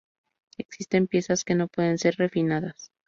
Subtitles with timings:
[0.57, 2.91] Existen piezas que no pueden ser refinadas.